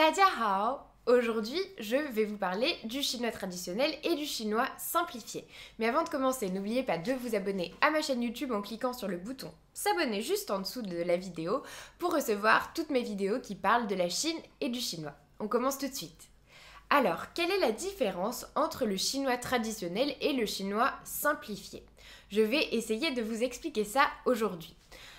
[0.00, 5.44] Hao Aujourd'hui, je vais vous parler du chinois traditionnel et du chinois simplifié.
[5.78, 8.92] Mais avant de commencer, n'oubliez pas de vous abonner à ma chaîne YouTube en cliquant
[8.92, 11.62] sur le bouton s'abonner juste en dessous de la vidéo
[11.98, 15.14] pour recevoir toutes mes vidéos qui parlent de la Chine et du chinois.
[15.40, 16.28] On commence tout de suite.
[16.90, 21.84] Alors, quelle est la différence entre le chinois traditionnel et le chinois simplifié?
[22.30, 24.76] Je vais essayer de vous expliquer ça aujourd'hui.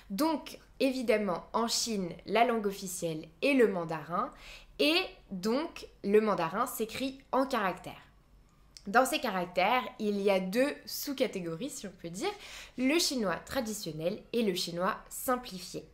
[0.09, 4.33] Donc, évidemment, en Chine, la langue officielle est le mandarin,
[4.79, 4.97] et
[5.31, 8.09] donc le mandarin s'écrit en caractères.
[8.87, 12.31] Dans ces caractères, il y a deux sous-catégories, si on peut dire,
[12.77, 15.85] le chinois traditionnel et le chinois simplifié.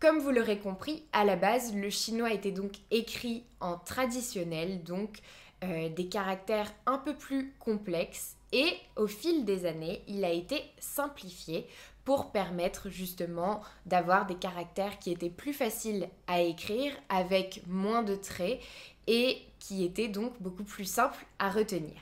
[0.00, 5.18] Comme vous l'aurez compris, à la base, le chinois était donc écrit en traditionnel, donc
[5.62, 10.62] euh, des caractères un peu plus complexes, et au fil des années, il a été
[10.80, 11.68] simplifié
[12.04, 18.16] pour permettre justement d'avoir des caractères qui étaient plus faciles à écrire avec moins de
[18.16, 18.60] traits
[19.06, 21.94] et qui étaient donc beaucoup plus simples à retenir.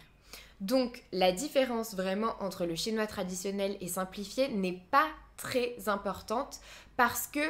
[0.60, 6.60] Donc la différence vraiment entre le chinois traditionnel et simplifié n'est pas très importante
[6.96, 7.40] parce que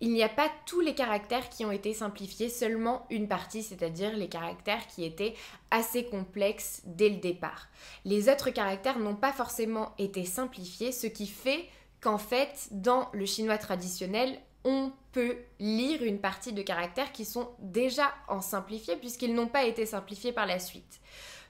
[0.00, 4.16] il n'y a pas tous les caractères qui ont été simplifiés, seulement une partie, c'est-à-dire
[4.16, 5.34] les caractères qui étaient
[5.72, 7.66] assez complexes dès le départ.
[8.04, 11.68] Les autres caractères n'ont pas forcément été simplifiés, ce qui fait
[12.00, 17.48] qu'en fait, dans le chinois traditionnel, on peut lire une partie de caractères qui sont
[17.60, 21.00] déjà en simplifié puisqu'ils n'ont pas été simplifiés par la suite.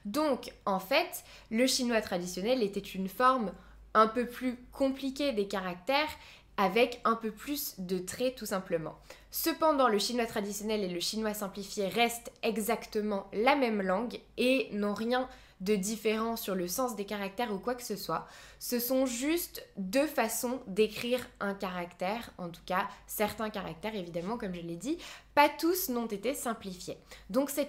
[0.05, 3.51] Donc, en fait, le chinois traditionnel était une forme
[3.93, 6.09] un peu plus compliquée des caractères
[6.57, 8.97] avec un peu plus de traits tout simplement.
[9.31, 14.93] Cependant, le chinois traditionnel et le chinois simplifié restent exactement la même langue et n'ont
[14.93, 18.27] rien de différent sur le sens des caractères ou quoi que ce soit.
[18.59, 24.55] Ce sont juste deux façons d'écrire un caractère, en tout cas certains caractères évidemment comme
[24.55, 24.97] je l'ai dit,
[25.35, 26.97] pas tous n'ont été simplifiés.
[27.29, 27.67] Donc c'est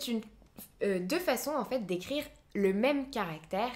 [0.83, 3.71] euh, deux façons en fait d'écrire le même caractère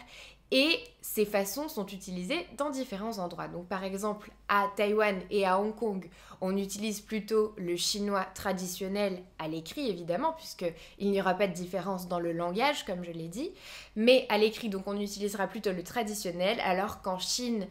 [0.51, 3.49] et ces façons sont utilisées dans différents endroits.
[3.49, 6.09] Donc par exemple à Taïwan et à Hong Kong,
[6.41, 12.09] on utilise plutôt le chinois traditionnel à l'écrit évidemment puisqu'il n'y aura pas de différence
[12.09, 13.51] dans le langage comme je l'ai dit,
[13.97, 17.67] mais à l'écrit donc on utilisera plutôt le traditionnel alors qu'en Chine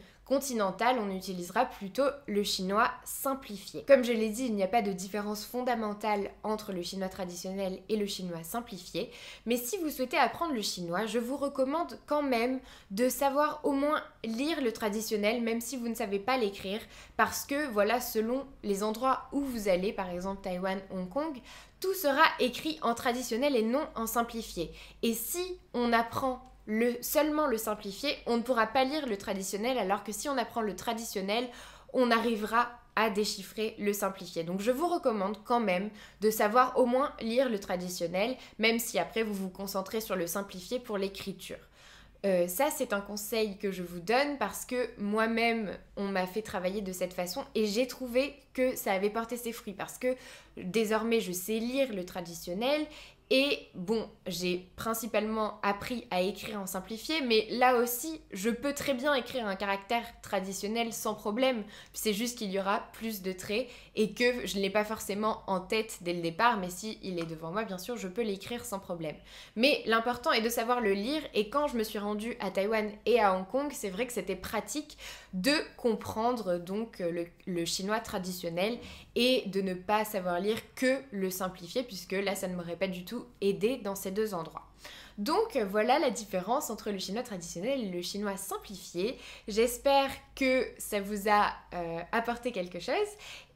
[0.99, 3.83] on utilisera plutôt le chinois simplifié.
[3.87, 7.79] Comme je l'ai dit, il n'y a pas de différence fondamentale entre le chinois traditionnel
[7.89, 9.11] et le chinois simplifié,
[9.45, 12.59] mais si vous souhaitez apprendre le chinois, je vous recommande quand même
[12.91, 16.81] de savoir au moins lire le traditionnel, même si vous ne savez pas l'écrire,
[17.17, 21.37] parce que voilà, selon les endroits où vous allez, par exemple Taïwan, Hong Kong,
[21.79, 24.71] tout sera écrit en traditionnel et non en simplifié.
[25.01, 29.77] Et si on apprend le, seulement le simplifié, on ne pourra pas lire le traditionnel,
[29.77, 31.47] alors que si on apprend le traditionnel,
[31.93, 34.43] on arrivera à déchiffrer le simplifié.
[34.43, 35.89] Donc je vous recommande quand même
[36.21, 40.27] de savoir au moins lire le traditionnel, même si après vous vous concentrez sur le
[40.27, 41.57] simplifié pour l'écriture.
[42.25, 46.41] Euh, ça, c'est un conseil que je vous donne parce que moi-même, on m'a fait
[46.41, 50.15] travailler de cette façon et j'ai trouvé que ça avait porté ses fruits parce que
[50.55, 52.85] désormais, je sais lire le traditionnel
[53.29, 58.93] et bon, j'ai principalement appris à écrire en simplifié, mais là aussi, je peux très
[58.93, 61.63] bien écrire un caractère traditionnel sans problème.
[61.93, 65.41] C'est juste qu'il y aura plus de traits et que je ne l'ai pas forcément
[65.47, 68.21] en tête dès le départ, mais si il est devant moi, bien sûr, je peux
[68.21, 69.15] l'écrire sans problème.
[69.55, 72.91] Mais l'important est de savoir le lire et quand je me suis rendue à Taïwan
[73.05, 74.97] et à Hong Kong, c'est vrai que c'était pratique
[75.33, 78.77] de comprendre donc le, le chinois traditionnel
[79.15, 82.87] et de ne pas savoir lire que le simplifié puisque là, ça ne m'aurait pas
[82.87, 84.67] du tout aider dans ces deux endroits.
[85.17, 89.17] Donc voilà la différence entre le chinois traditionnel et le chinois simplifié.
[89.47, 92.95] J'espère que ça vous a euh, apporté quelque chose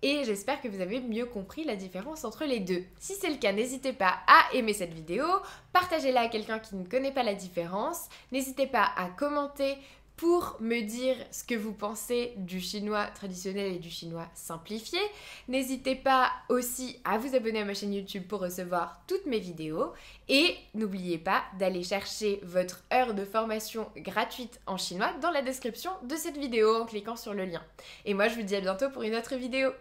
[0.03, 2.83] et j'espère que vous avez mieux compris la différence entre les deux.
[2.99, 5.25] Si c'est le cas, n'hésitez pas à aimer cette vidéo,
[5.73, 9.77] partagez-la à quelqu'un qui ne connaît pas la différence, n'hésitez pas à commenter
[10.17, 14.99] pour me dire ce que vous pensez du chinois traditionnel et du chinois simplifié.
[15.47, 19.93] N'hésitez pas aussi à vous abonner à ma chaîne YouTube pour recevoir toutes mes vidéos.
[20.27, 25.91] Et n'oubliez pas d'aller chercher votre heure de formation gratuite en chinois dans la description
[26.03, 27.61] de cette vidéo en cliquant sur le lien.
[28.05, 29.71] Et moi je vous dis à bientôt pour une autre vidéo.